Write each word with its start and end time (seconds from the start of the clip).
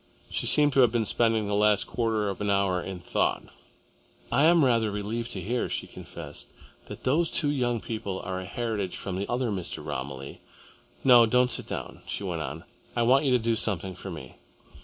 She 0.31 0.47
seemed 0.47 0.73
to 0.73 0.79
have 0.79 0.91
been 0.91 1.05
spending 1.05 1.45
the 1.45 1.53
last 1.53 1.85
quarter 1.85 2.27
of 2.29 2.41
an 2.41 2.49
hour 2.49 2.81
in 2.81 2.99
thought. 2.99 3.43
"I 4.31 4.45
am 4.45 4.65
rather 4.65 4.89
relieved 4.89 5.29
to 5.33 5.41
hear," 5.41 5.69
she 5.69 5.85
confessed, 5.85 6.47
"that 6.87 7.03
those 7.03 7.29
two 7.29 7.51
young 7.51 7.79
people 7.81 8.19
are 8.19 8.39
a 8.41 8.45
heritage 8.45 8.95
from 8.97 9.15
the 9.15 9.27
other 9.29 9.51
Mr. 9.51 9.85
Romilly. 9.85 10.41
No, 11.03 11.27
don't 11.27 11.51
sit 11.51 11.67
down," 11.67 12.01
she 12.07 12.23
went 12.23 12.41
on. 12.41 12.63
"I 12.95 13.03
want 13.03 13.25
you 13.25 13.31
to 13.33 13.37
do 13.37 13.55
something 13.55 13.93
for 13.93 14.09
me. 14.09 14.37